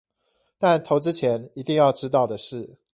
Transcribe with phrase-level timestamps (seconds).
[0.57, 2.79] 但投資前一定要知道的事